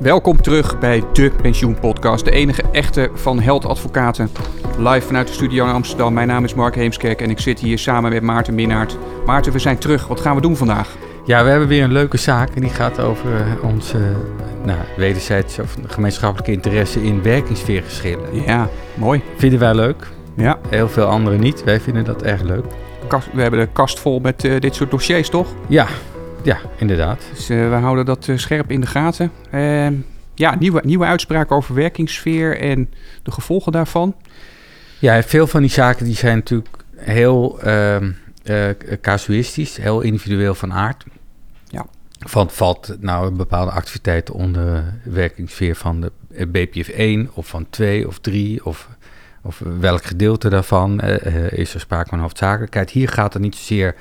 Welkom 0.00 0.42
terug 0.42 0.78
bij 0.78 1.02
de 1.12 1.30
Pensioenpodcast, 1.42 2.24
de 2.24 2.30
enige 2.30 2.62
echte 2.72 3.10
van 3.14 3.40
Held 3.40 3.64
Advocaten. 3.64 4.30
Live 4.78 5.06
vanuit 5.06 5.26
de 5.26 5.32
studio 5.32 5.66
in 5.66 5.72
Amsterdam. 5.72 6.12
Mijn 6.12 6.28
naam 6.28 6.44
is 6.44 6.54
Mark 6.54 6.74
Heemskerk 6.74 7.20
en 7.20 7.30
ik 7.30 7.38
zit 7.38 7.58
hier 7.58 7.78
samen 7.78 8.10
met 8.10 8.22
Maarten 8.22 8.54
Minnaert. 8.54 8.96
Maarten, 9.26 9.52
we 9.52 9.58
zijn 9.58 9.78
terug. 9.78 10.06
Wat 10.06 10.20
gaan 10.20 10.34
we 10.34 10.40
doen 10.40 10.56
vandaag? 10.56 10.96
Ja, 11.24 11.44
we 11.44 11.50
hebben 11.50 11.68
weer 11.68 11.82
een 11.82 11.92
leuke 11.92 12.16
zaak 12.16 12.54
en 12.54 12.60
die 12.60 12.70
gaat 12.70 13.00
over 13.00 13.36
eh, 13.36 13.64
onze 13.64 13.98
nou, 14.64 14.78
wederzijds 14.96 15.58
of 15.58 15.76
gemeenschappelijke 15.86 16.52
interesse 16.52 17.02
in 17.02 17.22
werkingssfeergeschillen. 17.22 18.44
Ja, 18.46 18.68
mooi. 18.94 19.22
Vinden 19.36 19.58
wij 19.58 19.74
leuk. 19.74 20.06
Ja. 20.36 20.58
Heel 20.68 20.88
veel 20.88 21.06
anderen 21.06 21.40
niet. 21.40 21.64
Wij 21.64 21.80
vinden 21.80 22.04
dat 22.04 22.22
erg 22.22 22.42
leuk. 22.42 22.64
Kast, 23.08 23.28
we 23.32 23.42
hebben 23.42 23.60
de 23.60 23.68
kast 23.72 24.00
vol 24.00 24.18
met 24.18 24.44
uh, 24.44 24.60
dit 24.60 24.74
soort 24.74 24.90
dossiers, 24.90 25.28
toch? 25.28 25.48
Ja, 25.66 25.86
ja 26.42 26.58
inderdaad. 26.76 27.22
Dus 27.34 27.50
uh, 27.50 27.68
we 27.68 27.74
houden 27.74 28.04
dat 28.04 28.26
uh, 28.26 28.36
scherp 28.36 28.70
in 28.70 28.80
de 28.80 28.86
gaten. 28.86 29.32
Ehm, 29.50 29.94
ja, 30.34 30.54
nieuwe, 30.54 30.80
nieuwe 30.84 31.04
uitspraak 31.04 31.50
over 31.52 31.74
werkingssfeer 31.74 32.58
en 32.58 32.90
de 33.22 33.30
gevolgen 33.30 33.72
daarvan. 33.72 34.14
Ja, 34.98 35.22
veel 35.22 35.46
van 35.46 35.60
die 35.60 35.70
zaken 35.70 36.04
die 36.04 36.14
zijn 36.14 36.36
natuurlijk 36.36 36.76
heel 36.96 37.60
ehm, 37.60 38.10
casuïstisch, 39.00 39.76
heel 39.76 40.00
individueel 40.00 40.54
van 40.54 40.72
aard. 40.72 41.04
Ja. 41.66 41.86
Van 42.26 42.50
valt 42.50 42.96
nou 43.00 43.26
een 43.26 43.36
bepaalde 43.36 43.70
activiteit 43.70 44.30
onder 44.30 44.94
werkingssfeer 45.04 45.76
van 45.76 46.00
de 46.00 46.12
BPF 46.46 46.88
1 46.88 47.30
of 47.34 47.46
van 47.46 47.66
2 47.70 48.06
of 48.06 48.18
3 48.18 48.64
of 48.64 48.88
of 49.42 49.62
welk 49.80 50.04
gedeelte 50.04 50.48
daarvan 50.48 51.00
is 51.50 51.74
er 51.74 51.80
sprake 51.80 52.08
van 52.08 52.18
hoofdzakelijkheid. 52.18 52.90
Hier 52.90 53.08
gaat 53.08 53.32
het 53.32 53.42
niet 53.42 53.56
zozeer 53.56 53.94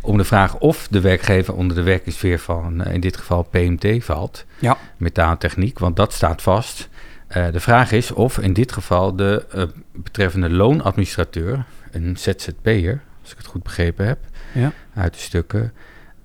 om 0.00 0.16
de 0.16 0.24
vraag 0.24 0.58
of 0.58 0.88
de 0.88 1.00
werkgever 1.00 1.54
onder 1.54 1.76
de 1.76 1.82
werkingssfeer 1.82 2.38
van 2.38 2.80
uh, 2.80 2.94
in 2.94 3.00
dit 3.00 3.16
geval 3.16 3.42
PMT 3.42 4.04
valt, 4.04 4.44
ja. 4.58 4.76
metaaltechniek, 4.96 5.78
want 5.78 5.96
dat 5.96 6.12
staat 6.12 6.42
vast. 6.42 6.88
Uh, 7.36 7.52
de 7.52 7.60
vraag 7.60 7.92
is 7.92 8.10
of 8.10 8.38
in 8.38 8.52
dit 8.52 8.72
geval 8.72 9.16
de 9.16 9.68
betreffende 9.92 10.50
loonadministrateur, 10.50 11.64
een 11.90 12.16
ZZP'er, 12.16 13.00
als 13.22 13.30
ik 13.30 13.36
het 13.36 13.46
goed 13.46 13.62
begrepen 13.62 14.06
heb, 14.06 14.18
ja. 14.54 14.72
uit 14.94 15.12
de 15.12 15.20
stukken, 15.20 15.72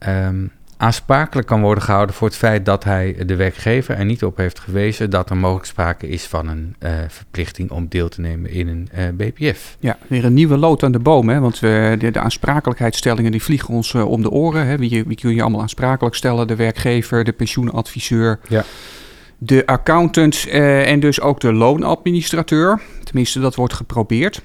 um, 0.08 0.52
aansprakelijk 0.78 1.48
kan 1.48 1.62
worden 1.62 1.84
gehouden 1.84 2.16
voor 2.16 2.28
het 2.28 2.38
feit 2.38 2.66
dat 2.66 2.84
hij 2.84 3.16
de 3.26 3.36
werkgever 3.36 3.96
er 3.96 4.06
niet 4.06 4.24
op 4.24 4.38
heeft 4.38 4.60
gewezen 4.60 5.10
dat 5.10 5.30
er 5.30 5.38
mogelijk 5.38 5.66
sprake 5.66 6.08
is 6.08 6.26
van 6.26 6.48
een 6.48 6.76
uh, 6.80 6.90
verplichting 7.08 7.72
om 7.72 7.88
deel 7.90 8.10
te 8.10 8.22
nemen 8.22 8.52
in 8.52 8.68
een 8.68 8.90
uh, 8.98 9.04
BPF. 9.14 9.78
Ja, 9.80 9.98
weer 10.08 10.26
een 10.26 10.34
nieuwe 10.34 10.58
lood 10.58 10.84
aan 10.84 10.92
de 10.92 11.00
boom, 11.00 11.30
hè? 11.30 11.40
want 11.40 11.60
we, 11.60 11.96
de, 12.00 12.12
de 12.12 12.20
aansprakelijkheidsstellingen 12.20 13.32
die 13.32 13.44
vliegen 13.44 13.74
ons 13.74 13.94
uh, 13.94 14.10
om 14.10 14.22
de 14.22 14.30
oren. 14.30 14.68
Hè? 14.68 14.78
Wie, 14.78 15.04
wie 15.04 15.18
kun 15.18 15.36
je 15.36 15.42
allemaal 15.42 15.62
aansprakelijk 15.62 16.16
stellen? 16.16 16.48
De 16.48 16.56
werkgever, 16.56 17.24
de 17.24 17.32
pensioenadviseur, 17.32 18.40
ja. 18.48 18.64
de 19.38 19.66
accountant 19.66 20.48
en 20.48 21.00
dus 21.00 21.22
ook 21.22 21.40
de 21.40 21.54
loonadministrateur. 21.54 22.82
Tenminste, 23.04 23.40
dat 23.40 23.56
wordt 23.56 23.74
geprobeerd. 23.74 24.42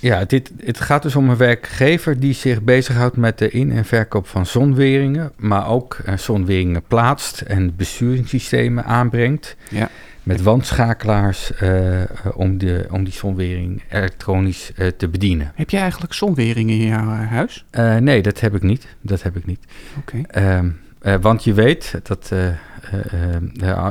Ja, 0.00 0.24
dit, 0.24 0.50
het 0.64 0.80
gaat 0.80 1.02
dus 1.02 1.16
om 1.16 1.30
een 1.30 1.36
werkgever 1.36 2.20
die 2.20 2.32
zich 2.32 2.62
bezighoudt 2.62 3.16
met 3.16 3.38
de 3.38 3.50
in- 3.50 3.72
en 3.72 3.84
verkoop 3.84 4.26
van 4.26 4.46
zonweringen, 4.46 5.32
maar 5.36 5.68
ook 5.68 5.98
uh, 6.06 6.16
zonweringen 6.16 6.82
plaatst 6.82 7.40
en 7.40 7.76
besturingssystemen 7.76 8.84
aanbrengt. 8.84 9.56
Ja. 9.70 9.88
Met 10.22 10.42
wandschakelaars 10.42 11.52
uh, 11.62 12.00
om, 12.34 12.58
de, 12.58 12.86
om 12.90 13.04
die 13.04 13.12
zonwering 13.12 13.82
elektronisch 13.90 14.72
uh, 14.76 14.86
te 14.86 15.08
bedienen. 15.08 15.52
Heb 15.54 15.70
jij 15.70 15.80
eigenlijk 15.80 16.12
zonweringen 16.12 16.74
in 16.74 16.86
jouw 16.86 17.06
huis? 17.06 17.64
nee, 18.00 18.22
dat 18.22 18.40
heb 18.40 18.54
ik 18.54 18.62
niet. 18.62 18.86
Dat 19.00 19.22
heb 19.22 19.36
ik 19.36 19.46
niet. 19.46 19.60
Oké. 19.98 20.24
Okay. 20.28 20.72
Want 21.20 21.44
je 21.44 21.52
weet 21.52 22.00
dat 22.02 22.32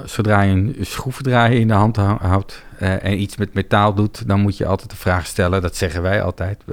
zodra 0.05 0.41
je 0.41 0.51
een 0.51 0.75
schroevendraaier 0.81 1.59
in 1.59 1.67
de 1.67 1.73
hand 1.73 1.95
houdt, 1.97 2.63
en 2.77 3.21
iets 3.21 3.37
met 3.37 3.53
metaal 3.53 3.93
doet, 3.93 4.27
dan 4.27 4.39
moet 4.39 4.57
je 4.57 4.65
altijd 4.65 4.89
de 4.89 4.95
vraag 4.95 5.25
stellen, 5.25 5.61
dat 5.61 5.75
zeggen 5.75 6.01
wij 6.01 6.21
altijd, 6.21 6.63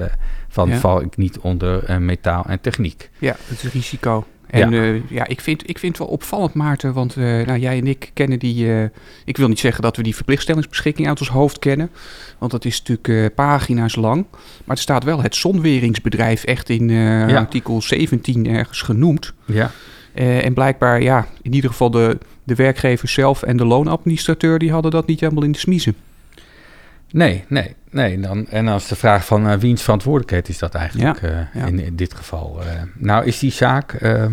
van 0.49 0.69
Ja. 0.69 0.77
val 0.78 1.03
ik 1.03 1.16
niet 1.16 1.38
onder 1.38 2.03
metaal 2.03 2.44
en 2.49 2.60
techniek. 2.60 3.10
Ja, 3.19 3.37
het 3.47 3.62
is 3.65 3.72
risico. 3.72 4.27
En 4.47 4.71
Ja. 4.71 4.82
ja, 4.82 5.00
ja 5.09 5.27
ik, 5.27 5.41
vind, 5.41 5.69
ik 5.69 5.78
vind 5.78 5.99
het 5.99 6.06
wel 6.06 6.15
opvallend, 6.16 6.55
Maarten, 6.55 6.93
want 6.93 7.16
eh, 7.16 7.22
nou, 7.25 7.59
jij 7.59 7.78
en 7.78 7.87
ik 7.87 8.11
kennen 8.15 8.38
die... 8.38 8.72
eh, 8.75 8.88
ik 9.25 9.37
wil 9.37 9.49
niet 9.49 9.59
zeggen 9.59 9.82
dat 9.82 9.97
we 9.97 10.03
die 10.03 10.15
verplichtstellingsbeschikking 10.15 11.09
uit 11.09 11.21
ons 11.21 11.28
hoofd 11.28 11.59
kennen, 11.59 11.91
want 12.38 12.50
dat 12.53 12.65
is 12.65 12.78
natuurlijk 12.78 13.09
eh, 13.09 13.34
pagina's 13.34 13.94
lang. 13.97 14.26
Maar 14.65 14.76
er 14.76 14.82
staat 14.82 15.05
wel 15.05 15.22
het 15.22 15.34
zonweringsbedrijf 15.37 16.44
echt 16.44 16.69
in 16.69 16.91
eh, 16.91 17.28
Ja. 17.28 17.37
artikel 17.38 17.82
17 17.82 18.47
ergens 18.49 18.82
genoemd. 18.82 19.32
Ja, 19.44 19.71
Eh, 20.14 20.44
en 20.44 20.54
blijkbaar, 20.54 21.02
ja, 21.02 21.26
in 21.42 21.54
ieder 21.54 21.70
geval 21.70 21.91
de, 21.91 22.19
de 22.44 22.54
werkgever 22.54 23.08
zelf 23.08 23.42
en 23.42 23.56
de 23.56 23.64
loonadministrateur... 23.64 24.58
die 24.58 24.72
hadden 24.72 24.91
dat 24.91 25.06
niet 25.06 25.20
helemaal 25.20 25.42
in 25.42 25.52
de 25.52 25.58
smiezen. 25.58 25.94
nee, 27.10 27.44
nee, 27.48 27.75
nee. 27.91 28.20
Dan, 28.20 28.47
en 28.48 28.64
dan 28.64 28.75
is 28.75 28.88
de 28.88 28.97
vraag 28.97 29.26
van 29.26 29.47
uh, 29.50 29.54
wiens 29.56 29.82
verantwoordelijkheid 29.82 30.48
is 30.48 30.58
dat 30.58 30.75
eigenlijk 30.75 31.20
Ja, 31.20 31.50
ja. 31.54 31.66
In, 31.66 31.78
in 31.78 31.97
dit 31.97 32.14
geval? 32.14 32.60
Nou 32.94 33.25
is 33.25 33.38
die 33.38 33.52
zaak, 33.52 34.02
uh, 34.02 34.26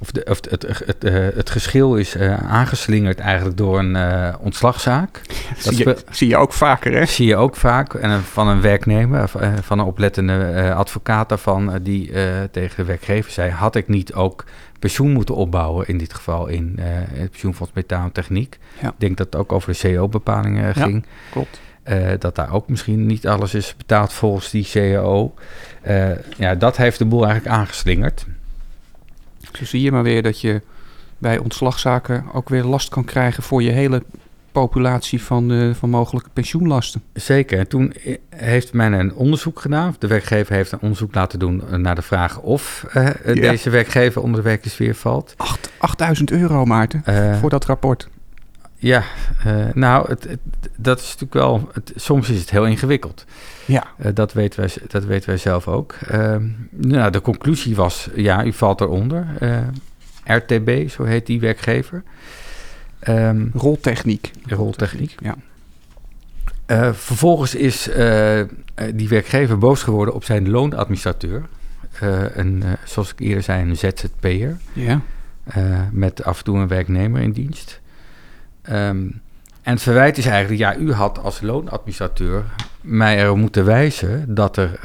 of, 0.00 0.10
de, 0.10 0.24
of 0.24 0.36
het, 0.50 0.62
het, 0.62 0.82
het, 0.86 1.02
het 1.34 1.50
geschil 1.50 1.96
is 1.96 2.16
uh, 2.16 2.50
aangeslingerd 2.50 3.18
eigenlijk 3.18 3.56
door 3.56 3.78
een 3.78 3.94
uh, 3.94 4.34
ontslagzaak. 4.40 5.20
Dat 5.64 5.74
zie, 5.74 5.86
je, 5.86 5.96
zie 6.10 6.28
je 6.28 6.36
ook 6.36 6.52
vaker, 6.52 6.92
hè? 6.92 7.06
zie 7.06 7.26
je 7.26 7.36
ook 7.36 7.56
vaak 7.56 7.94
en 7.94 8.22
van 8.22 8.48
een 8.48 8.60
werknemer, 8.60 9.28
van 9.62 9.78
een 9.78 9.84
oplettende 9.84 10.52
uh, 10.54 10.76
advocaat 10.76 11.28
daarvan, 11.28 11.78
die 11.82 12.10
tegen 12.50 12.76
de 12.76 12.84
werkgever 12.84 13.32
zei: 13.32 13.50
had 13.50 13.74
ik 13.74 13.88
niet 13.88 14.14
ook 14.14 14.44
pensioen 14.78 15.12
moeten 15.12 15.34
opbouwen, 15.34 15.86
in 15.86 15.98
dit 15.98 16.14
geval 16.14 16.46
in 16.46 16.78
het 16.78 17.30
pensioenfonds 17.30 17.72
metaal 17.74 18.04
en 18.04 18.12
techniek. 18.12 18.58
Ja. 18.80 18.88
Ik 18.88 18.94
denk 18.98 19.16
dat 19.16 19.26
het 19.26 19.36
ook 19.36 19.52
over 19.52 19.72
de 19.72 19.78
CO-bepalingen 19.78 20.74
ging. 20.74 21.04
Ja, 21.04 21.30
klopt. 21.30 21.60
Uh, 21.88 22.08
dat 22.18 22.34
daar 22.34 22.52
ook 22.52 22.68
misschien 22.68 23.06
niet 23.06 23.26
alles 23.26 23.54
is 23.54 23.74
betaald 23.76 24.12
volgens 24.12 24.50
die 24.50 24.68
CAO. 24.70 25.34
Uh, 25.88 26.10
ja, 26.36 26.54
dat 26.54 26.76
heeft 26.76 26.98
de 26.98 27.04
boel 27.04 27.24
eigenlijk 27.26 27.56
aangeslingerd. 27.56 28.26
Zo 29.52 29.64
zie 29.64 29.82
je 29.82 29.92
maar 29.92 30.02
weer 30.02 30.22
dat 30.22 30.40
je 30.40 30.62
bij 31.18 31.38
ontslagzaken 31.38 32.24
ook 32.32 32.48
weer 32.48 32.64
last 32.64 32.88
kan 32.88 33.04
krijgen 33.04 33.42
voor 33.42 33.62
je 33.62 33.70
hele 33.70 34.02
populatie 34.52 35.22
van, 35.22 35.52
uh, 35.52 35.74
van 35.74 35.90
mogelijke 35.90 36.30
pensioenlasten. 36.32 37.02
Zeker. 37.12 37.58
En 37.58 37.68
toen 37.68 37.94
heeft 38.28 38.72
men 38.72 38.92
een 38.92 39.14
onderzoek 39.14 39.60
gedaan. 39.60 39.94
De 39.98 40.06
werkgever 40.06 40.54
heeft 40.54 40.72
een 40.72 40.80
onderzoek 40.80 41.14
laten 41.14 41.38
doen 41.38 41.62
naar 41.76 41.94
de 41.94 42.02
vraag 42.02 42.40
of 42.40 42.86
uh, 42.96 43.04
ja. 43.24 43.34
deze 43.34 43.70
werkgever 43.70 44.22
onder 44.22 44.42
de 44.42 44.48
werkersfeer 44.48 44.94
valt. 44.94 45.34
8, 45.36 45.70
8000 45.78 46.30
euro, 46.30 46.64
Maarten, 46.64 47.02
uh, 47.08 47.40
voor 47.40 47.50
dat 47.50 47.64
rapport. 47.64 48.08
Ja, 48.80 49.04
nou, 49.74 50.08
het, 50.08 50.24
het, 50.24 50.38
dat 50.76 50.98
is 50.98 51.04
natuurlijk 51.04 51.32
wel. 51.32 51.68
Het, 51.72 51.92
soms 51.96 52.30
is 52.30 52.40
het 52.40 52.50
heel 52.50 52.66
ingewikkeld. 52.66 53.24
Ja. 53.64 53.86
dat, 54.14 54.32
weten 54.32 54.60
wij, 54.60 54.70
dat 54.86 55.04
weten 55.04 55.28
wij 55.28 55.38
zelf 55.38 55.68
ook. 55.68 55.94
nou, 56.70 57.10
de 57.10 57.20
conclusie 57.20 57.76
was: 57.76 58.08
ja, 58.14 58.44
u 58.44 58.52
valt 58.52 58.80
eronder. 58.80 59.26
RTB, 60.24 60.88
zo 60.88 61.04
heet 61.04 61.26
die 61.26 61.40
werkgever. 61.40 62.02
Um, 63.08 63.50
roltechniek. 63.54 64.30
Roltechniek. 64.46 65.14
Ja. 65.18 65.36
Vervolgens 66.92 67.54
is 67.54 67.90
die 68.94 69.08
werkgever 69.08 69.58
boos 69.58 69.82
geworden 69.82 70.14
op 70.14 70.24
zijn 70.24 70.50
loonadministrateur. 70.50 71.46
Een, 72.32 72.62
zoals 72.84 73.12
ik 73.12 73.20
eerder 73.20 73.42
zei, 73.42 73.62
een 73.62 73.76
ZZP'er. 73.76 74.56
Ja. 74.72 75.00
met 75.92 76.24
af 76.24 76.38
en 76.38 76.44
toe 76.44 76.58
een 76.58 76.68
werknemer 76.68 77.20
in 77.20 77.32
dienst. 77.32 77.80
Um, 78.72 79.20
en 79.62 79.74
het 79.74 79.82
verwijt 79.82 80.18
is 80.18 80.26
eigenlijk, 80.26 80.60
ja, 80.60 80.76
u 80.76 80.92
had 80.92 81.18
als 81.22 81.40
loonadministrateur 81.40 82.44
mij 82.80 83.18
er 83.18 83.36
moeten 83.36 83.64
wijzen 83.64 84.34
dat 84.34 84.56
er 84.56 84.78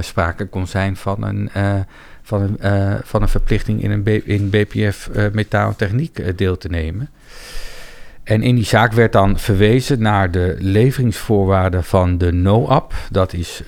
sprake 0.00 0.46
kon 0.46 0.66
zijn 0.66 0.96
van 0.96 1.22
een, 1.22 1.50
van 2.22 2.42
een, 2.42 3.00
van 3.04 3.22
een 3.22 3.28
verplichting 3.28 3.82
in 3.82 3.90
een 3.90 4.26
in 4.26 4.50
BPF 4.50 5.10
metaal 5.32 5.74
deel 6.36 6.58
te 6.58 6.68
nemen. 6.68 7.10
En 8.26 8.42
in 8.42 8.54
die 8.54 8.64
zaak 8.64 8.92
werd 8.92 9.12
dan 9.12 9.38
verwezen 9.38 10.02
naar 10.02 10.30
de 10.30 10.56
leveringsvoorwaarden 10.58 11.84
van 11.84 12.18
de 12.18 12.32
NOAP. 12.32 12.94
Dat 13.10 13.32
is. 13.32 13.62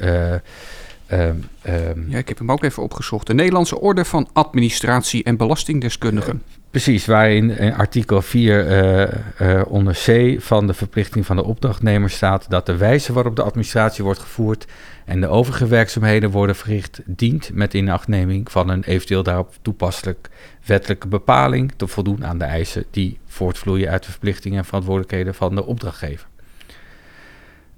Um, 1.10 1.44
um, 1.64 2.06
ja, 2.08 2.18
ik 2.18 2.28
heb 2.28 2.38
hem 2.38 2.52
ook 2.52 2.64
even 2.64 2.82
opgezocht. 2.82 3.26
De 3.26 3.34
Nederlandse 3.34 3.80
Orde 3.80 4.04
van 4.04 4.28
Administratie 4.32 5.24
en 5.24 5.36
Belastingdeskundigen. 5.36 6.42
Precies, 6.70 7.06
waarin 7.06 7.50
in 7.50 7.74
artikel 7.74 8.22
4 8.22 9.12
uh, 9.40 9.62
onder 9.66 9.94
C 10.04 10.36
van 10.42 10.66
de 10.66 10.74
verplichting 10.74 11.26
van 11.26 11.36
de 11.36 11.44
opdrachtnemer 11.44 12.10
staat 12.10 12.50
dat 12.50 12.66
de 12.66 12.76
wijze 12.76 13.12
waarop 13.12 13.36
de 13.36 13.42
administratie 13.42 14.04
wordt 14.04 14.20
gevoerd 14.20 14.66
en 15.04 15.20
de 15.20 15.26
overige 15.26 15.66
werkzaamheden 15.66 16.30
worden 16.30 16.56
verricht, 16.56 17.00
dient 17.04 17.50
met 17.54 17.74
inachtneming 17.74 18.50
van 18.50 18.68
een 18.68 18.84
eventueel 18.84 19.22
daarop 19.22 19.54
toepasselijk 19.62 20.28
wettelijke 20.64 21.08
bepaling 21.08 21.72
te 21.76 21.86
voldoen 21.86 22.26
aan 22.26 22.38
de 22.38 22.44
eisen 22.44 22.84
die 22.90 23.18
voortvloeien 23.26 23.90
uit 23.90 24.04
de 24.04 24.10
verplichtingen 24.10 24.58
en 24.58 24.64
verantwoordelijkheden 24.64 25.34
van 25.34 25.54
de 25.54 25.64
opdrachtgever. 25.64 26.26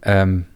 Um, 0.00 0.46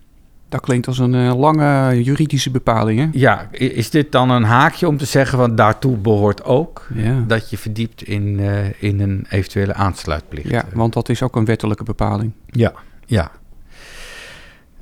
Dat 0.55 0.63
klinkt 0.63 0.87
als 0.87 0.99
een 0.99 1.15
eh, 1.15 1.39
lange 1.39 2.03
juridische 2.03 2.51
bepaling, 2.51 2.99
hè? 3.01 3.09
Ja, 3.13 3.49
is 3.51 3.91
dit 3.91 4.13
dan 4.13 4.31
een 4.31 4.43
haakje 4.45 4.89
om 4.89 4.97
te 4.97 5.05
zeggen, 5.05 5.39
want 5.39 5.57
daartoe 5.57 5.97
behoort 5.97 6.45
ook 6.45 6.87
Ja. 6.95 7.25
dat 7.27 7.51
je 7.51 7.59
verdiept 7.59 8.03
in, 8.03 8.41
eh, 8.41 8.83
in 8.83 9.01
een 9.01 9.27
eventuele 9.29 9.75
aansluitplicht? 9.75 10.49
ja, 10.49 10.65
want 10.73 10.93
dat 10.93 11.09
is 11.09 11.23
ook 11.23 11.37
een 11.37 11.45
wettelijke 11.45 11.85
bepaling. 11.85 12.33
Ja, 12.47 12.73
ja. 13.07 13.31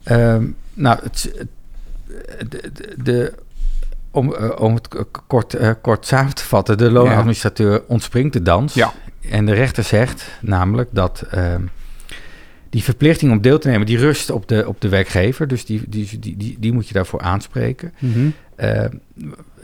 Ehm, 0.03 0.45
nou, 0.75 0.99
het, 1.03 1.47
de, 2.49 2.71
de, 2.73 2.95
de- 3.03 3.35
om, 4.11 4.35
eh, 4.35 4.51
om 4.61 4.75
het 4.75 4.89
kort, 5.27 5.57
kort 5.81 6.07
samen 6.07 6.35
te 6.35 6.45
vatten, 6.45 6.79
de 6.79 6.91
loonadministrateur 6.91 7.83
ontspringt 7.87 8.33
de 8.33 8.43
dans. 8.43 8.75
Ja. 8.75 8.93
En 9.31 9.47
de 9.47 9.53
rechter 9.55 9.85
zegt 9.85 10.39
namelijk 10.41 10.89
dat 10.93 11.25
ehm, 11.31 11.63
die 12.73 12.83
verplichting 12.83 13.33
om 13.33 13.41
deel 13.41 13.59
te 13.59 13.69
nemen, 13.69 13.87
die 13.87 13.99
rust 13.99 14.31
op 14.31 14.49
de, 14.49 14.65
op 14.69 14.81
de 14.81 14.89
werkgever. 14.89 15.49
Dus 15.49 15.65
die, 15.65 15.83
die, 15.89 16.19
die, 16.19 16.37
die, 16.37 16.57
die 16.61 16.73
moet 16.73 16.89
je 16.89 16.95
daarvoor 16.95 17.21
aanspreken. 17.21 17.93
Mhm. 17.99 18.29
Eh, 18.57 18.85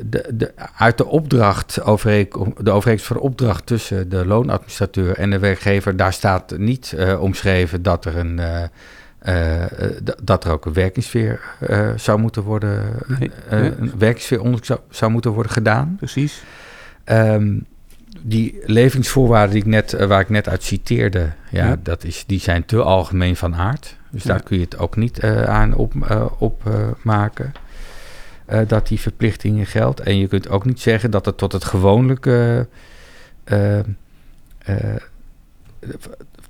de, 0.05 0.31
de, 0.35 0.53
uit 0.77 0.99
de 0.99 1.07
opdracht, 1.07 1.83
overeenkom- 1.83 2.55
de 2.63 2.71
overeenkomst 2.71 3.07
van 3.07 3.17
de 3.17 3.23
opdracht 3.23 3.67
tussen 3.67 4.09
de 4.09 4.27
loonadministrateur 4.27 5.17
en 5.17 5.31
de 5.31 5.39
werkgever, 5.39 5.97
daar 5.97 6.13
staat 6.13 6.59
niet 6.59 6.93
eh, 6.97 7.23
omschreven 7.23 7.83
dat 7.83 8.05
er 8.05 8.17
een. 8.17 8.39
eh, 8.39 8.63
dat 10.23 10.45
er 10.45 10.51
ook 10.53 10.67
een 10.67 10.73
werkingssfeer 10.73 11.41
zou 11.97 12.19
moeten 12.19 12.43
worden, 12.43 12.83
Nee, 13.19 13.31
nee. 13.51 13.71
een 13.79 13.93
werkingssfeeronderzoek 13.99 14.65
zou, 14.65 14.81
zou 14.91 15.11
moeten 15.13 15.31
worden 15.31 15.53
gedaan. 15.53 15.95
Precies. 15.99 16.43
Ehm, 17.05 17.59
die 18.23 18.59
levingsvoorwaarden 18.65 19.51
die 19.55 19.63
ik 19.63 19.69
net, 19.69 19.93
eh, 19.93 20.07
waar 20.07 20.21
ik 20.21 20.29
net 20.29 20.49
uit 20.49 20.63
citeerde, 20.63 21.33
ja, 21.51 21.67
Ja. 21.67 21.77
Dat 21.83 22.05
is, 22.05 22.25
die 22.27 22.41
zijn 22.41 22.65
te 22.65 22.83
algemeen 22.83 23.37
van 23.37 23.55
aard. 23.55 23.97
Dus 24.11 24.23
Ja. 24.23 24.31
daar 24.31 24.43
kun 24.43 24.57
je 24.59 24.65
het 24.65 24.79
ook 24.79 24.97
niet 24.97 25.19
eh, 25.19 25.43
aan 25.43 25.75
opmaken. 25.75 26.41
Op, 26.41 26.67
eh, 26.67 26.75
maken. 27.03 27.53
Dat 28.67 28.89
die 28.89 29.01
verplichtingen 29.01 29.67
geldt. 29.67 30.01
En 30.01 30.19
je 30.19 30.27
kunt 30.29 30.49
ook 30.49 30.65
niet 30.65 30.81
zeggen 30.81 31.11
dat 31.11 31.25
het 31.25 31.37
tot 31.37 31.53
het 31.53 31.65
gewoonlijke. 31.65 32.67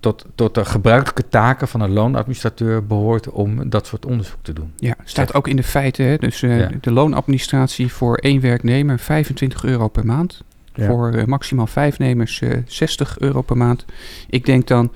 tot, 0.01 0.25
tot 0.35 0.55
de 0.55 0.65
gebruikelijke 0.65 1.29
taken 1.29 1.69
van 1.69 1.81
een 1.81 1.91
loonadministrateur 1.93 2.87
behoort 2.87 3.31
om 3.31 3.71
dat 3.71 3.87
soort 3.87 4.07
onderzoek 4.07 4.39
te 4.43 4.53
doen. 4.53 4.73
Ja, 4.77 4.95
staat 5.05 5.35
ook 5.35 5.49
in 5.49 5.57
de 5.57 5.63
feiten. 5.63 6.07
Hè? 6.07 6.17
Dus 6.17 6.41
Ja. 6.41 6.71
de 6.81 6.91
loonadministratie 6.91 7.93
voor 7.93 8.17
één 8.17 8.41
werknemer 8.41 8.99
25 8.99 9.65
euro 9.65 9.89
per 9.89 10.07
maand. 10.07 10.43
Voor 10.87 11.13
eh, 11.13 11.25
maximaal 11.25 11.67
vijf 11.67 11.99
nemers 11.99 12.41
eh 12.41 12.59
60 12.67 13.19
euro 13.19 13.43
per 13.43 13.57
maand. 13.57 13.85
Ik 14.29 14.45
denk 14.45 14.67
dan, 14.67 14.93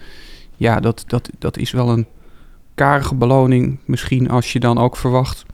ja, 0.57 0.81
dat, 0.81 1.05
dat, 1.07 1.31
dat 1.39 1.57
is 1.57 1.71
wel 1.71 1.89
een 1.89 2.07
karige 2.75 3.15
beloning. 3.15 3.79
Misschien 3.85 4.31
als 4.31 4.53
je 4.53 4.61
dan 4.61 4.79
ook 4.79 4.97
verwacht 4.97 5.45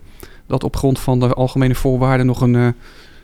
dat 0.46 0.64
op 0.64 0.76
grond 0.76 0.98
van 0.98 1.20
de 1.20 1.34
algemene 1.34 1.74
voorwaarden 1.74 2.26
nog 2.26 2.40
een 2.40 2.56
eh, 2.56 2.68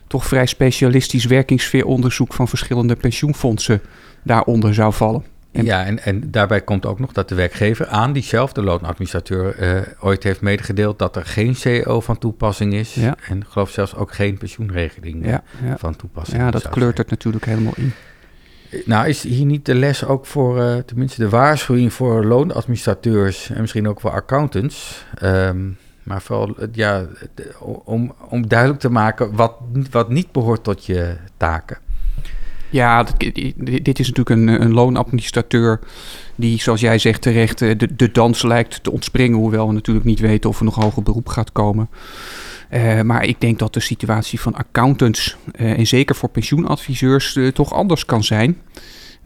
toch 0.07 0.27
vrij 0.27 0.47
specialistisch 0.47 1.25
werkingssfeeronderzoek 1.25 2.33
van 2.33 2.49
verschillende 2.49 2.97
pensioenfondsen 2.97 3.81
daaronder 4.23 4.75
zou 4.75 4.93
vallen. 4.93 5.34
En- 5.55 5.65
ja, 5.65 5.85
en, 5.85 5.99
en 6.03 6.31
daarbij 6.31 6.61
komt 6.61 6.87
ook 6.87 6.99
nog 6.99 7.13
dat 7.13 7.29
de 7.29 7.35
werkgever 7.35 7.87
aan 7.87 8.13
diezelfde 8.13 8.63
loonadministrateur 8.63 9.55
eh, 9.59 9.81
ooit 10.01 10.23
heeft 10.23 10.41
medegedeeld 10.41 10.99
dat 10.99 11.17
er 11.17 11.25
geen 11.25 11.57
CO 11.63 12.01
van 12.01 12.19
toepassing 12.19 12.75
is. 12.75 12.95
Ja. 12.95 13.17
En 13.29 13.47
geloof 13.49 13.71
zelfs 13.71 13.95
ook 13.97 14.13
geen 14.15 14.39
pensioenregeling 14.39 15.25
eh, 15.25 15.31
Ja, 15.31 15.43
ja. 15.65 15.77
van 15.79 15.97
toepassing. 15.97 16.39
ja 16.43 16.51
dat 16.51 16.69
kleurt 16.69 16.99
het 16.99 17.11
natuurlijk 17.11 17.45
helemaal 17.45 17.73
in. 17.77 17.93
Nou, 18.85 19.09
is 19.09 19.23
hier 19.23 19.47
niet 19.47 19.67
de 19.67 19.75
les 19.75 20.05
ook 20.05 20.27
voor, 20.27 20.61
eh, 20.63 20.77
tenminste 20.77 21.21
de 21.21 21.29
waarschuwing 21.29 21.93
voor 21.93 22.25
loonadministrateurs 22.25 23.51
en 23.51 23.61
misschien 23.61 23.89
ook 23.89 24.01
voor 24.01 24.11
accountants? 24.11 25.05
Ehm, 25.19 25.69
maar 26.03 26.23
vooral 26.23 26.57
ja, 26.73 27.07
om, 27.85 28.15
om 28.29 28.49
duidelijk 28.49 28.81
te 28.81 28.89
maken 28.91 29.35
wat, 29.37 29.55
wat 29.91 30.09
niet 30.09 30.33
behoort 30.33 30.65
tot 30.65 30.87
je 30.87 31.15
taken. 31.37 31.79
Ja, 32.75 33.07
dit 33.83 33.99
is 33.99 34.13
natuurlijk 34.13 34.29
een, 34.29 34.63
een 34.63 34.73
loonadministrateur 34.73 35.81
die, 36.35 36.61
zoals 36.61 36.81
jij 36.81 36.99
zegt 36.99 37.23
terecht, 37.23 37.63
eh, 37.63 37.79
de, 37.97 38.13
dans 38.13 38.43
lijkt 38.43 38.83
te 38.83 38.91
ontspringen. 38.91 39.39
Hoewel 39.39 39.67
we 39.67 39.73
natuurlijk 39.73 40.07
niet 40.07 40.21
weten 40.21 40.51
of 40.51 40.59
er 40.59 40.65
nog 40.65 40.75
hoger 40.75 41.03
beroep 41.03 41.29
gaat 41.29 41.53
komen. 41.53 41.89
Eh, 42.69 43.01
maar 43.01 43.25
ik 43.25 43.41
denk 43.41 43.59
dat 43.59 43.75
de 43.75 43.81
situatie 43.81 44.41
van 44.41 44.55
accountants 44.55 45.37
eh, 45.53 45.79
en 45.79 45.87
zeker 45.87 46.15
voor 46.15 46.29
pensioenadviseurs 46.29 47.39
toch 47.53 47.73
anders 47.73 48.05
kan 48.05 48.25
zijn. 48.25 48.61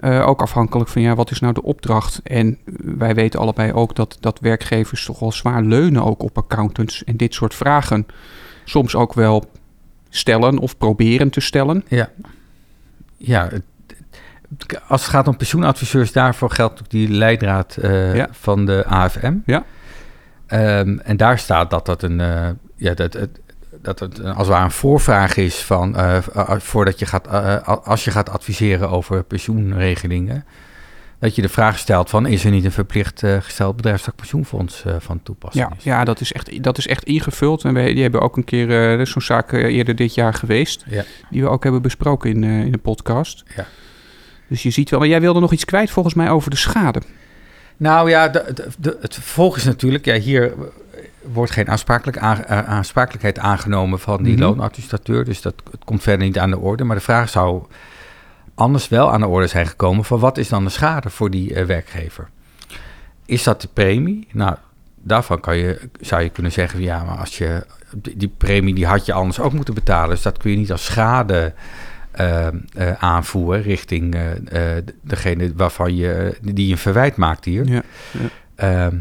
Ook 0.00 0.42
afhankelijk 0.42 0.90
van 0.90 1.02
ja, 1.02 1.14
wat 1.14 1.30
is 1.30 1.40
nou 1.40 1.54
de 1.54 1.62
opdracht. 1.62 2.20
En 2.24 2.58
wij 2.82 3.14
weten 3.14 3.40
allebei 3.40 3.72
ook 3.72 3.94
dat, 3.94 4.16
dat 4.20 4.40
werkgevers 4.40 5.04
toch 5.04 5.18
wel 5.18 5.32
zwaar 5.32 5.62
leunen 5.62 6.04
ook 6.04 6.22
op 6.22 6.38
accountants. 6.38 7.04
En 7.04 7.16
dit 7.16 7.34
soort 7.34 7.54
vragen 7.54 8.06
soms 8.64 8.94
ook 8.94 9.14
wel 9.14 9.44
stellen 10.08 10.58
of 10.58 10.78
proberen 10.78 11.30
te 11.30 11.40
stellen. 11.40 11.84
Ja, 11.88 12.10
ja 13.18 13.48
als 14.88 15.00
het 15.02 15.10
gaat 15.10 15.28
om 15.28 15.36
pensioenadviseurs, 15.36 16.12
daarvoor 16.12 16.50
geldt 16.50 16.80
ook 16.80 16.90
die 16.90 17.08
leidraad 17.10 17.76
eh, 17.76 18.14
Ja. 18.14 18.28
van 18.30 18.66
de 18.66 18.84
AFM. 18.86 19.34
Ja. 19.46 19.64
Ehm, 20.46 20.98
en 20.98 21.16
daar 21.16 21.38
staat 21.38 21.70
dat 21.70 21.86
dat 21.86 22.02
een, 22.02 22.20
eh, 22.20 22.48
ja, 22.76 22.94
dat, 22.94 23.12
het, 23.12 23.40
dat 23.82 23.98
het 24.00 24.18
een- 24.18 24.26
als 24.34 24.38
het 24.38 24.46
ware 24.48 24.64
een 24.64 24.70
voorvraag 24.70 25.36
is 25.36 25.62
van, 25.62 25.96
eh, 25.96 26.18
uh, 26.36 26.50
voordat 26.58 26.98
je 26.98 27.06
gaat, 27.06 27.28
als 27.84 28.04
je 28.04 28.10
gaat 28.10 28.30
adviseren 28.30 28.90
over 28.90 29.22
pensioenregelingen, 29.24 30.44
dat 31.18 31.34
je 31.34 31.42
de 31.42 31.48
vraag 31.48 31.78
stelt 31.78 32.10
van, 32.10 32.26
is 32.26 32.44
er 32.44 32.50
niet 32.50 32.64
een 32.64 32.72
verplicht 32.72 33.22
eh, 33.22 33.36
gesteld 33.40 33.76
bedrijfstak 33.76 34.16
pensioenfonds 34.16 34.84
eh, 34.84 34.94
van 34.98 35.20
toepassing? 35.22 35.66
Ja, 35.68 35.76
is? 35.78 35.84
ja 35.84 36.04
dat, 36.04 36.20
is 36.20 36.32
echt, 36.32 36.62
dat 36.62 36.78
is 36.78 36.86
echt 36.86 37.04
ingevuld. 37.04 37.64
En 37.64 37.74
wij, 37.74 37.92
die 37.92 38.02
hebben 38.02 38.20
ook 38.20 38.36
een 38.36 38.44
keer, 38.44 39.00
is 39.00 39.10
zo'n 39.10 39.22
zaak 39.22 39.52
eerder 39.52 39.94
dit 39.96 40.14
jaar 40.14 40.34
geweest, 40.34 40.84
Ja. 40.88 41.04
die 41.30 41.42
we 41.42 41.48
ook 41.48 41.62
hebben 41.62 41.82
besproken 41.82 42.30
in, 42.30 42.44
in 42.44 42.72
de 42.72 42.78
podcast. 42.78 43.44
Ja. 43.56 43.66
Dus 44.48 44.62
je 44.62 44.70
ziet 44.70 44.90
wel, 44.90 44.98
maar 44.98 45.08
jij 45.08 45.20
wilde 45.20 45.40
nog 45.40 45.52
iets 45.52 45.64
kwijt 45.64 45.90
volgens 45.90 46.14
mij 46.14 46.30
over 46.30 46.50
de 46.50 46.56
schade. 46.56 47.02
Nou 47.76 48.10
ja, 48.10 48.28
de, 48.28 48.44
de, 48.54 48.66
de- 48.78 48.98
het 49.00 49.14
vervolg 49.14 49.56
is 49.56 49.64
natuurlijk, 49.64 50.04
ja, 50.04 50.14
hier 50.18 50.52
wordt 51.22 51.52
geen 51.52 51.68
aansprakelijk 51.68 52.18
aan- 52.18 52.46
aansprakelijkheid 52.46 53.38
aangenomen 53.38 53.98
van 53.98 54.22
die 54.22 54.32
Mhm. 54.34 54.42
loonadministrateur, 54.42 55.24
dus 55.24 55.42
dat 55.42 55.54
het 55.70 55.84
komt 55.84 56.02
verder 56.02 56.26
niet 56.26 56.38
aan 56.38 56.50
de 56.50 56.58
orde. 56.58 56.84
Maar 56.84 56.96
de 56.96 57.02
vraag 57.02 57.28
zou 57.28 57.62
anders 58.58 58.88
wel 58.88 59.12
aan 59.12 59.20
de 59.20 59.26
orde 59.26 59.46
zijn 59.46 59.66
gekomen 59.66 60.04
van 60.04 60.18
wat 60.18 60.38
is 60.38 60.48
dan 60.48 60.64
de 60.64 60.70
schade 60.70 61.10
voor 61.10 61.30
die 61.30 61.54
eh, 61.54 61.64
werkgever? 61.64 62.28
Is 63.26 63.42
dat 63.42 63.60
de 63.60 63.68
premie? 63.72 64.28
Nou, 64.32 64.56
daarvan 64.94 65.40
kan 65.40 65.56
je, 65.56 65.88
zou 66.00 66.22
je 66.22 66.28
kunnen 66.28 66.52
zeggen, 66.52 66.80
ja, 66.80 67.04
maar 67.04 67.18
als 67.18 67.38
je 67.38 67.66
die, 67.96 68.32
premie 68.36 68.74
die 68.74 68.86
had 68.86 69.06
je 69.06 69.12
anders 69.12 69.40
ook 69.40 69.52
moeten 69.52 69.74
betalen, 69.74 70.10
dus 70.10 70.22
dat 70.22 70.38
kun 70.38 70.50
je 70.50 70.56
niet 70.56 70.72
als 70.72 70.84
schade 70.84 71.54
eh, 72.10 72.46
eh, 72.46 72.52
aanvoeren 72.98 73.62
richting 73.62 74.14
eh, 74.14 74.70
degene 75.02 75.52
waarvan 75.56 75.96
je 75.96 76.38
die 76.40 76.72
een 76.72 76.78
verwijt 76.78 77.16
maakt 77.16 77.44
hier. 77.44 77.66
Ja. 77.66 77.82
Ehm, 78.54 78.96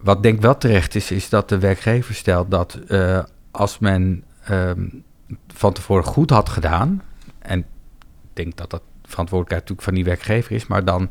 wat 0.00 0.22
denk 0.22 0.36
ik 0.36 0.42
wel 0.42 0.58
terecht 0.58 0.94
is, 0.94 1.10
is 1.10 1.28
dat 1.28 1.48
de 1.48 1.58
werkgever 1.58 2.14
stelt 2.14 2.50
dat 2.50 2.78
als 3.50 3.78
men 3.78 4.24
ehm, 4.44 4.86
van 5.54 5.72
tevoren 5.72 6.04
goed 6.04 6.30
had 6.30 6.48
gedaan, 6.48 7.02
en 7.38 7.58
ik 7.58 7.64
denk 8.32 8.56
dat 8.56 8.70
dat 8.70 8.82
verantwoordelijkheid 9.10 9.68
natuurlijk 9.68 9.82
van 9.88 9.94
die 9.94 10.04
werkgever 10.04 10.52
is, 10.56 10.66
maar 10.66 10.84
dan 10.84 11.08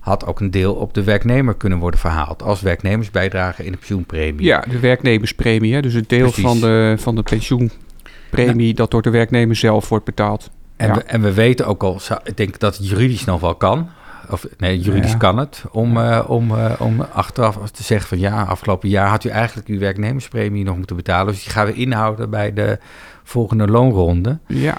had 0.00 0.26
ook 0.26 0.40
een 0.40 0.50
deel 0.50 0.74
op 0.74 0.94
de 0.94 1.04
werknemer 1.04 1.54
kunnen 1.54 1.78
worden 1.78 2.00
verhaald 2.00 2.42
als 2.42 2.60
werknemersbijdrage 2.60 3.64
in 3.64 3.72
de 3.72 3.78
pensioenpremie. 3.78 4.46
ja, 4.46 4.60
de 4.70 4.78
werknemerspremie. 4.78 5.74
Hè? 5.74 5.80
Dus 5.82 5.94
het 5.94 6.08
deel 6.08 6.24
Precies. 6.30 6.42
van 6.44 6.60
de, 6.60 6.94
van 6.98 7.14
de 7.14 7.22
pensioenpremie 7.22 8.74
dat 8.74 8.90
door 8.90 9.02
de 9.02 9.10
werknemer 9.10 9.56
zelf 9.56 9.88
wordt 9.88 10.04
betaald. 10.04 10.50
En, 10.76 10.86
Ja. 10.88 10.94
we, 10.94 11.02
en 11.02 11.20
we 11.22 11.32
weten 11.32 11.66
ook 11.66 11.82
al, 11.82 12.00
ik 12.24 12.36
denk 12.36 12.58
dat 12.58 12.76
het 12.76 12.88
juridisch 12.88 13.24
nog 13.24 13.40
wel 13.40 13.54
kan. 13.54 13.88
Of 14.30 14.46
nee, 14.58 14.78
juridisch 14.80 15.10
Ja. 15.10 15.16
kan 15.16 15.38
het. 15.38 15.64
Om, 15.72 15.96
eh, 15.96 16.24
om, 16.26 16.50
eh, 16.56 16.72
om 16.78 17.00
achteraf 17.00 17.70
te 17.70 17.82
zeggen 17.82 18.08
van 18.08 18.18
ja, 18.18 18.42
afgelopen 18.42 18.88
jaar 18.88 19.08
had 19.08 19.24
u 19.24 19.28
eigenlijk 19.28 19.68
uw 19.68 19.78
werknemerspremie 19.78 20.64
nog 20.64 20.76
moeten 20.76 20.96
betalen. 20.96 21.32
Dus 21.32 21.42
die 21.42 21.52
gaan 21.52 21.66
we 21.66 21.72
inhouden 21.72 22.30
bij 22.30 22.52
de 22.52 22.78
volgende 23.22 23.66
loonronde. 23.66 24.38
Ja. 24.46 24.76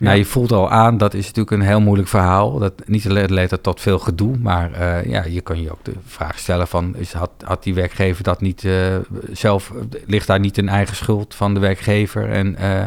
Nou, 0.00 0.12
Ja. 0.12 0.18
je 0.18 0.24
voelt 0.24 0.52
al 0.52 0.70
aan, 0.70 0.98
dat 0.98 1.14
is 1.14 1.24
natuurlijk 1.26 1.50
een 1.50 1.60
heel 1.68 1.80
moeilijk 1.80 2.08
verhaal. 2.08 2.58
Dat 2.58 2.72
niet 2.86 3.08
alleen 3.08 3.32
leidt 3.32 3.50
dat 3.50 3.62
tot 3.62 3.80
veel 3.80 3.98
gedoe, 3.98 4.36
maar 4.38 4.72
eh, 4.72 5.10
ja, 5.10 5.24
je 5.24 5.40
kan 5.40 5.62
je 5.62 5.70
ook 5.70 5.84
de 5.84 5.92
vraag 6.06 6.38
stellen 6.38 6.66
van, 6.68 6.94
is, 6.96 7.12
had, 7.12 7.30
had 7.44 7.62
die 7.62 7.74
werkgever 7.74 8.22
dat 8.24 8.40
niet 8.40 8.64
eh, 8.64 8.72
zelf, 9.32 9.72
ligt 10.06 10.26
daar 10.26 10.40
niet 10.40 10.58
een 10.58 10.68
eigen 10.68 10.96
schuld 10.96 11.34
van 11.34 11.54
de 11.54 11.60
werkgever 11.60 12.30
en 12.30 12.56
eh, 12.56 12.84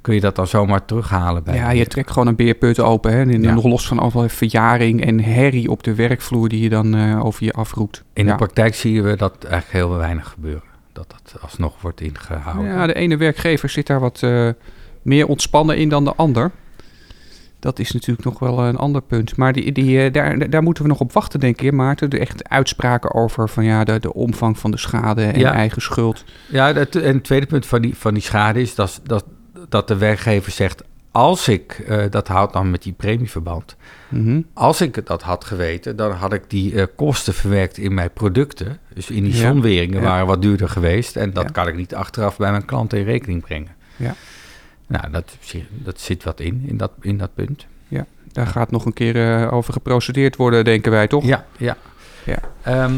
kun 0.00 0.14
je 0.14 0.20
dat 0.20 0.36
dan 0.36 0.46
zomaar 0.46 0.84
terughalen 0.84 1.42
bij 1.42 1.54
Ja, 1.56 1.70
je 1.70 1.86
trekt 1.86 2.10
gewoon 2.10 2.28
een 2.28 2.36
beerput 2.36 2.80
open. 2.80 3.12
Hè? 3.12 3.20
En 3.20 3.42
Ja. 3.42 3.54
nog 3.54 3.64
los 3.64 3.86
van 3.86 3.98
alle 3.98 4.28
verjaring 4.28 5.04
en 5.04 5.20
herrie 5.20 5.70
op 5.70 5.82
de 5.82 5.94
werkvloer 5.94 6.48
die 6.48 6.60
je 6.62 6.68
dan 6.68 7.18
over 7.22 7.44
je 7.44 7.52
afroept. 7.52 8.02
In 8.12 8.24
ja. 8.24 8.30
de 8.30 8.36
praktijk 8.36 8.74
zien 8.74 9.02
we 9.02 9.16
dat 9.16 9.44
eigenlijk 9.44 9.72
heel 9.72 9.96
weinig 9.98 10.28
gebeuren. 10.28 10.62
Dat 10.92 11.10
dat 11.10 11.42
alsnog 11.42 11.80
wordt 11.80 12.00
ingehouden. 12.00 12.72
Ja, 12.72 12.86
de 12.86 12.94
ene 12.94 13.16
werkgever 13.16 13.68
zit 13.68 13.86
daar 13.86 14.00
wat 14.00 14.22
meer 15.04 15.26
ontspannen 15.26 15.76
in 15.76 15.88
dan 15.88 16.04
de 16.04 16.14
ander. 16.14 16.50
Dat 17.60 17.78
is 17.78 17.92
natuurlijk 17.92 18.24
nog 18.24 18.38
wel 18.38 18.58
een 18.58 18.76
ander 18.76 19.02
punt. 19.02 19.36
Maar 19.36 19.52
die, 19.52 19.72
die, 19.72 20.10
daar, 20.10 20.50
daar 20.50 20.62
moeten 20.62 20.82
we 20.82 20.88
nog 20.88 21.00
op 21.00 21.12
wachten, 21.12 21.40
denk 21.40 21.60
ik, 21.60 21.72
Maarten. 21.72 22.10
De 22.10 22.18
echt 22.18 22.48
uitspraken 22.48 23.14
over 23.14 23.48
van, 23.48 23.64
ja, 23.64 23.84
de, 23.84 23.98
de 24.00 24.14
omvang 24.14 24.58
van 24.58 24.70
de 24.70 24.76
schade 24.76 25.22
en 25.24 25.38
Ja. 25.38 25.52
eigen 25.52 25.82
schuld. 25.82 26.24
Ja, 26.48 26.68
en 26.74 26.76
het 27.02 27.24
tweede 27.24 27.46
punt 27.46 27.66
van 27.66 27.82
die, 27.82 27.94
van 27.96 28.14
die 28.14 28.22
schade 28.22 28.60
is 28.60 28.74
dat, 28.74 29.00
dat, 29.04 29.24
dat 29.68 29.88
de 29.88 29.96
werkgever 29.96 30.52
zegt... 30.52 30.82
als 31.10 31.48
ik, 31.48 31.72
eh, 31.88 32.02
dat 32.10 32.28
houdt 32.28 32.52
dan 32.52 32.70
met 32.70 32.82
die 32.82 32.92
premieverband... 32.92 33.76
Mhm. 34.08 34.40
als 34.52 34.80
ik 34.80 35.06
dat 35.06 35.22
had 35.22 35.44
geweten, 35.44 35.96
dan 35.96 36.10
had 36.12 36.32
ik 36.32 36.42
die 36.48 36.74
eh, 36.80 36.86
kosten 36.96 37.34
verwerkt 37.34 37.78
in 37.78 37.94
mijn 37.94 38.10
producten. 38.12 38.78
Dus 38.94 39.10
in 39.10 39.24
die 39.24 39.34
zonweringen 39.34 40.00
Ja. 40.00 40.06
waren 40.06 40.26
wat 40.26 40.42
duurder 40.42 40.68
geweest. 40.68 41.16
En 41.16 41.32
dat 41.32 41.50
kan 41.52 41.68
ik 41.68 41.76
niet 41.76 41.94
achteraf 41.94 42.36
bij 42.36 42.50
mijn 42.50 42.64
klanten 42.64 42.98
in 42.98 43.04
rekening 43.04 43.42
brengen. 43.42 43.70
Ja. 43.96 44.14
Nou, 44.86 45.10
dat, 45.10 45.36
dat 45.70 46.00
zit 46.00 46.24
wat 46.24 46.40
in, 46.40 46.64
in 46.66 46.76
dat, 46.76 46.90
in 47.00 47.18
dat 47.18 47.34
punt. 47.34 47.66
Daar 48.32 48.46
gaat 48.46 48.70
nog 48.70 48.84
een 48.84 48.92
keer 48.92 49.42
eh, 49.42 49.52
over 49.52 49.72
geprocedeerd 49.72 50.36
worden, 50.36 50.64
denken 50.64 50.90
wij, 50.90 51.06
toch? 51.06 51.24
Ja, 51.24 51.46
ja. 51.56 51.76
Ja. 52.24 52.38
Ehm, 52.62 52.94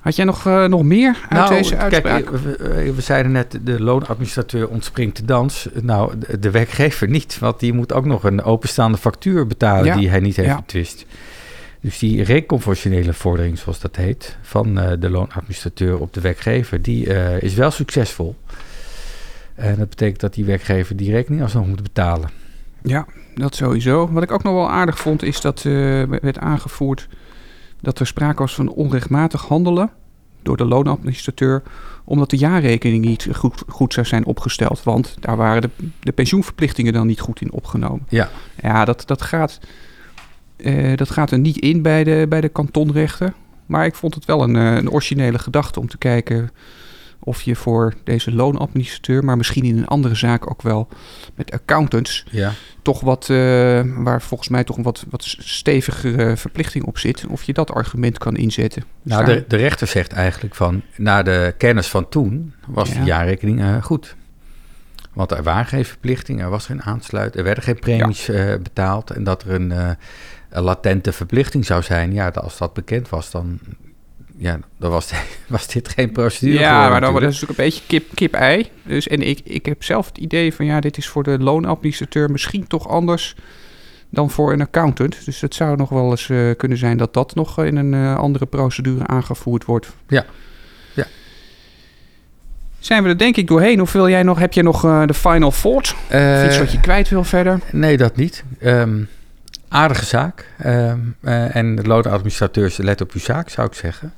Had 0.00 0.16
jij 0.16 0.24
nog, 0.24 0.46
eh, 0.46 0.64
nog 0.64 0.82
meer 0.82 1.16
uit 1.28 1.30
nou, 1.30 1.54
deze 1.54 1.76
kijk, 1.76 1.92
uitspraak? 1.92 2.28
we, 2.30 2.92
we 2.94 3.00
zeiden 3.00 3.32
net, 3.32 3.58
de 3.62 3.82
loonadministrateur 3.82 4.68
ontspringt 4.68 5.16
de 5.16 5.24
dans. 5.24 5.68
Nou, 5.82 6.18
de, 6.18 6.38
de 6.38 6.50
werkgever 6.50 7.08
niet, 7.08 7.38
want 7.38 7.60
die 7.60 7.72
moet 7.72 7.92
ook 7.92 8.04
nog 8.04 8.24
een 8.24 8.42
openstaande 8.42 8.98
factuur 8.98 9.46
betalen 9.46 9.84
Ja, 9.84 9.96
die 9.96 10.08
hij 10.08 10.20
niet 10.20 10.36
heeft 10.36 10.48
ja. 10.48 10.56
betwist. 10.56 11.06
Dus 11.80 11.98
die 11.98 12.22
reconventionele 12.22 13.12
vordering, 13.12 13.58
zoals 13.58 13.80
dat 13.80 13.96
heet, 13.96 14.36
van 14.42 14.78
eh, 14.78 14.92
de 14.98 15.10
loonadministrateur 15.10 15.98
op 15.98 16.12
de 16.12 16.20
werkgever, 16.20 16.82
die 16.82 17.14
eh, 17.14 17.42
is 17.42 17.54
wel 17.54 17.70
succesvol. 17.70 18.36
En 19.56 19.76
dat 19.78 19.88
betekent 19.88 20.20
dat 20.20 20.34
die 20.34 20.44
werkgever 20.44 20.96
die 20.96 21.10
rekening 21.10 21.42
alsnog 21.42 21.66
moet 21.66 21.82
betalen. 21.82 22.30
Ja, 22.82 23.06
dat 23.34 23.54
sowieso. 23.54 24.12
Wat 24.12 24.22
ik 24.22 24.30
ook 24.32 24.42
nog 24.42 24.54
wel 24.54 24.70
aardig 24.70 24.98
vond, 24.98 25.22
is 25.22 25.40
dat 25.40 25.58
eh, 25.58 26.02
werd 26.02 26.38
aangevoerd 26.38 27.08
dat 27.80 27.98
er 27.98 28.06
sprake 28.06 28.42
was 28.42 28.54
van 28.54 28.68
onrechtmatig 28.68 29.42
handelen 29.42 29.90
door 30.42 30.56
de 30.56 30.64
loonadministrateur, 30.64 31.62
omdat 32.04 32.30
de 32.30 32.36
jaarrekening 32.36 33.04
niet 33.04 33.28
goed, 33.32 33.62
goed 33.68 33.92
zou 33.92 34.06
zijn 34.06 34.24
opgesteld. 34.24 34.82
Want 34.82 35.16
daar 35.20 35.36
waren 35.36 35.62
de, 35.62 35.70
de 36.00 36.12
pensioenverplichtingen 36.12 36.92
dan 36.92 37.06
niet 37.06 37.20
goed 37.20 37.40
in 37.40 37.52
opgenomen. 37.52 38.06
Ja. 38.08 38.30
Ja, 38.62 38.84
dat, 38.84 39.02
dat, 39.06 39.22
gaat, 39.22 39.60
eh, 40.56 40.96
dat 40.96 41.10
gaat 41.10 41.30
er 41.30 41.38
niet 41.38 41.58
in 41.58 41.82
bij 41.82 42.04
de, 42.04 42.26
bij 42.28 42.40
de 42.40 42.48
kantonrechter. 42.48 43.32
Maar 43.66 43.86
ik 43.86 43.94
vond 43.94 44.14
het 44.14 44.24
wel 44.24 44.42
een, 44.42 44.56
eh, 44.56 44.74
een 44.74 44.90
originele 44.90 45.38
gedachte 45.38 45.80
om 45.80 45.88
te 45.88 45.98
kijken 45.98 46.50
of 47.28 47.42
je 47.42 47.56
voor 47.56 47.94
deze 48.04 48.32
loonadministrateur, 48.32 49.24
maar 49.24 49.36
misschien 49.36 49.64
in 49.64 49.78
een 49.78 49.86
andere 49.86 50.14
zaak 50.14 50.50
ook 50.50 50.62
wel 50.62 50.88
met 51.34 51.50
accountants, 51.52 52.24
Ja. 52.30 52.52
toch 52.82 53.00
wat, 53.00 53.30
eh, 53.30 53.36
waar 53.84 54.22
volgens 54.22 54.48
mij 54.48 54.64
toch 54.64 54.76
een 54.76 54.82
wat, 54.82 55.04
wat 55.10 55.24
stevigere 55.38 56.36
verplichting 56.36 56.84
op 56.84 56.98
zit, 56.98 57.26
of 57.26 57.42
je 57.42 57.52
dat 57.52 57.70
argument 57.72 58.18
kan 58.18 58.36
inzetten. 58.36 58.84
Nou, 59.02 59.24
de, 59.24 59.44
de 59.48 59.56
rechter 59.56 59.86
zegt 59.86 60.12
eigenlijk 60.12 60.54
van, 60.54 60.82
na 60.96 61.22
de 61.22 61.54
kennis 61.58 61.88
van 61.88 62.08
toen, 62.08 62.54
was 62.66 62.88
Ja. 62.92 62.98
de 62.98 63.04
jaarrekening 63.04 63.60
eh, 63.60 63.82
goed. 63.82 64.16
Want 65.12 65.30
er 65.30 65.42
waren 65.42 65.66
geen 65.66 65.84
verplichtingen, 65.84 66.44
er 66.44 66.50
was 66.50 66.66
geen 66.66 66.82
aansluit, 66.82 67.36
er 67.36 67.44
werden 67.44 67.64
geen 67.64 67.78
premies 67.78 68.28
eh, 68.28 68.44
betaald. 68.62 69.10
En 69.10 69.24
dat 69.24 69.42
er 69.42 69.50
een, 69.50 69.70
een 70.50 70.62
latente 70.62 71.12
verplichting 71.12 71.64
zou 71.66 71.82
zijn, 71.82 72.12
ja, 72.12 72.28
als 72.28 72.58
dat 72.58 72.72
bekend 72.74 73.08
was, 73.08 73.30
dan, 73.30 73.58
ja, 74.36 74.58
dan 74.78 74.90
was, 74.90 75.12
was 75.46 75.66
dit 75.66 75.88
geen 75.88 76.12
procedure 76.12 76.58
ja, 76.58 76.88
maar 76.88 77.00
dan 77.00 77.12
natuurlijk. 77.12 77.24
het 77.24 77.32
natuurlijk 77.40 77.58
een 77.58 77.64
beetje 77.64 77.82
kip- 77.86 78.14
kip-ei. 78.14 78.70
dus, 78.82 79.08
en 79.08 79.22
ik, 79.22 79.40
ik 79.44 79.66
heb 79.66 79.84
zelf 79.84 80.06
het 80.06 80.18
idee 80.18 80.54
van 80.54 80.66
ja, 80.66 80.80
dit 80.80 80.96
is 80.96 81.08
voor 81.08 81.22
de 81.22 81.38
loonadministrateur 81.38 82.30
misschien 82.30 82.66
toch 82.66 82.88
anders 82.88 83.34
dan 84.10 84.30
voor 84.30 84.52
een 84.52 84.60
accountant. 84.60 85.24
Dus 85.24 85.40
het 85.40 85.54
zou 85.54 85.76
nog 85.76 85.88
wel 85.88 86.10
eens 86.10 86.28
eh, 86.30 86.50
kunnen 86.56 86.78
zijn 86.78 86.96
dat 86.96 87.14
dat 87.14 87.34
nog 87.34 87.64
in 87.64 87.76
een 87.76 87.94
eh, 87.94 88.16
andere 88.16 88.46
procedure 88.46 89.06
aangevoerd 89.06 89.64
wordt. 89.64 89.88
Ja. 90.08 90.24
Ja. 90.94 91.06
Zijn 92.78 93.02
we 93.02 93.08
er 93.08 93.18
denk 93.18 93.36
ik 93.36 93.46
doorheen? 93.46 93.80
Of 93.80 93.92
wil 93.92 94.08
jij 94.08 94.22
nog, 94.22 94.38
heb 94.38 94.52
je 94.52 94.62
nog 94.62 94.84
eh, 94.84 95.06
de 95.06 95.14
final 95.14 95.50
thought? 95.50 95.94
Iets 96.46 96.58
wat 96.58 96.72
je 96.72 96.80
kwijt 96.80 97.08
wil 97.08 97.24
verder? 97.24 97.60
Nee, 97.72 97.96
dat 97.96 98.16
niet. 98.16 98.44
Ehm, 98.58 99.02
aardige 99.68 100.04
zaak. 100.04 100.50
Ehm, 100.58 100.98
eh, 101.20 101.56
en 101.56 101.74
de 101.74 101.82
loonadministrateurs, 101.82 102.76
let 102.76 103.00
op 103.00 103.12
uw 103.12 103.20
zaak, 103.20 103.48
zou 103.48 103.66
ik 103.66 103.74
zeggen. 103.74 104.12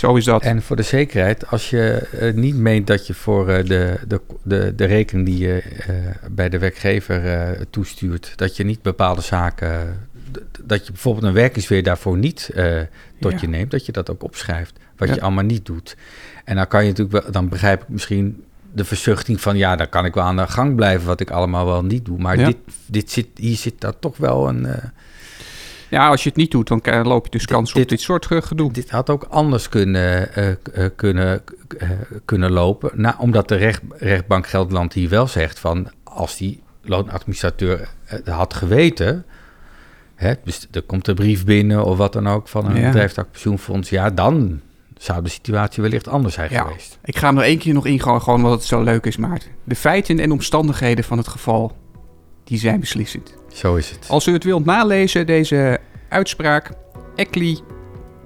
Zo 0.00 0.14
is 0.16 0.24
dat. 0.24 0.42
En 0.42 0.62
voor 0.62 0.76
de 0.76 0.82
zekerheid, 0.82 1.46
als 1.46 1.70
je 1.70 1.92
eh, 1.92 2.34
niet 2.34 2.56
meent 2.56 2.86
dat 2.86 3.06
je 3.06 3.14
voor 3.14 3.48
eh, 3.48 3.64
de, 3.64 3.98
de, 4.08 4.20
de, 4.42 4.74
de 4.74 4.84
rekening 4.84 5.26
die 5.26 5.38
je 5.38 5.62
eh, 5.62 5.94
bij 6.30 6.48
de 6.48 6.58
werkgever 6.58 7.22
toestuurt, 7.70 8.32
dat 8.36 8.56
je 8.56 8.64
niet 8.64 8.82
bepaalde 8.82 9.20
zaken, 9.20 10.08
dat 10.64 10.86
je 10.86 10.92
bijvoorbeeld 10.92 11.24
een 11.24 11.32
werkingsweer 11.32 11.82
daarvoor 11.82 12.18
niet 12.18 12.50
tot 13.20 13.32
Ja. 13.32 13.38
je 13.40 13.48
neemt, 13.48 13.70
dat 13.70 13.86
je 13.86 13.92
dat 13.92 14.10
ook 14.10 14.22
opschrijft, 14.22 14.78
wat 14.96 15.08
Ja. 15.08 15.14
je 15.14 15.20
allemaal 15.20 15.44
niet 15.44 15.66
doet. 15.66 15.96
En 16.44 16.56
dan 16.56 16.66
kan 16.68 16.82
je 16.84 16.88
natuurlijk 16.88 17.22
wel, 17.22 17.32
dan 17.32 17.48
begrijp 17.48 17.82
ik 17.82 17.88
misschien 17.88 18.44
de 18.72 18.84
verzuchting 18.84 19.40
van, 19.40 19.56
ja, 19.56 19.76
dan 19.76 19.88
kan 19.88 20.04
ik 20.04 20.14
wel 20.14 20.24
aan 20.24 20.36
de 20.36 20.46
gang 20.46 20.74
blijven 20.74 21.06
wat 21.06 21.20
ik 21.20 21.30
allemaal 21.30 21.66
wel 21.66 21.84
niet 21.84 22.04
doe. 22.04 22.18
Maar 22.18 22.38
Ja. 22.38 22.46
dit, 22.46 22.56
dit 22.86 23.10
zit, 23.10 23.26
hier 23.34 23.56
zit 23.56 23.80
daar 23.80 23.98
toch 23.98 24.16
wel 24.16 24.48
een... 24.48 24.66
Ja, 25.90 26.08
als 26.08 26.22
je 26.22 26.28
het 26.28 26.38
niet 26.38 26.50
doet, 26.50 26.68
dan 26.68 26.80
loop 27.02 27.24
je 27.24 27.30
dus 27.30 27.40
Dit- 27.40 27.50
kans 27.50 27.72
op 27.74 27.88
dit- 27.88 28.00
soort 28.00 28.26
gedoe. 28.26 28.72
Dit 28.72 28.90
had 28.90 29.10
ook 29.10 29.24
anders 29.30 29.68
kunnen, 29.68 30.34
eh, 30.34 30.50
eh, 30.50 30.56
kunnen, 30.96 31.42
eh, 31.78 31.88
kunnen 32.24 32.50
lopen. 32.50 32.90
Nou, 32.94 33.14
omdat 33.18 33.48
de 33.48 33.54
recht, 33.54 33.80
rechtbank 33.98 34.46
Gelderland 34.46 34.92
hier 34.92 35.08
wel 35.08 35.26
zegt 35.26 35.58
van... 35.58 35.90
als 36.04 36.36
die 36.36 36.62
loonadministrateur 36.82 37.88
had 38.24 38.54
geweten... 38.54 39.24
Hè, 40.14 40.34
dus 40.44 40.66
er 40.72 40.82
komt 40.82 41.08
een 41.08 41.14
brief 41.14 41.44
binnen 41.44 41.84
of 41.84 41.96
wat 41.96 42.12
dan 42.12 42.28
ook 42.28 42.48
van 42.48 42.66
een 42.66 42.76
Ja. 42.80 42.86
bedrijfstak 42.86 43.30
pensioenfonds... 43.30 43.90
ja, 43.90 44.10
dan 44.10 44.60
zou 44.96 45.22
de 45.22 45.28
situatie 45.28 45.82
wellicht 45.82 46.08
anders 46.08 46.34
zijn 46.34 46.50
Ja. 46.52 46.62
geweest. 46.64 46.98
Ik 47.04 47.16
ga 47.16 47.26
hem 47.26 47.34
nog 47.34 47.44
één 47.44 47.58
keer 47.58 47.74
nog 47.74 47.86
ingaan, 47.86 48.22
gewoon 48.22 48.38
omdat 48.42 48.58
het 48.58 48.68
zo 48.68 48.82
leuk 48.82 49.06
is, 49.06 49.16
Maarten. 49.16 49.50
De 49.64 49.74
feiten 49.74 50.18
en 50.18 50.30
omstandigheden 50.32 51.04
van 51.04 51.18
het 51.18 51.28
geval, 51.28 51.76
die 52.44 52.58
zijn 52.58 52.80
beslissend. 52.80 53.34
Zo 53.52 53.74
is 53.74 53.90
het. 53.90 54.06
Als 54.08 54.26
u 54.26 54.32
het 54.32 54.44
wilt 54.44 54.64
nalezen, 54.64 55.26
deze 55.26 55.78
uitspraak, 56.08 56.70
ECLI, 57.14 57.58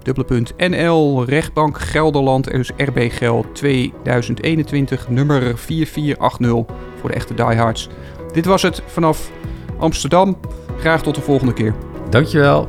dubbele 0.03 0.27
punt, 0.27 0.53
NL, 0.57 1.25
rechtbank 1.25 1.79
Gelderland, 1.79 2.51
dus 2.51 2.71
RB 2.77 3.13
Geld 3.13 3.55
2021, 3.55 5.09
nummer 5.09 5.59
4480 5.59 6.77
voor 7.01 7.11
de 7.11 7.17
echte 7.17 7.35
diehards. 7.35 7.89
Dit 8.33 8.45
was 8.45 8.63
het 8.63 8.83
vanaf 8.87 9.31
Amsterdam. 9.79 10.39
Graag 10.79 11.03
tot 11.03 11.15
de 11.15 11.21
volgende 11.21 11.53
keer. 11.53 11.75
Dankjewel. 12.11 12.69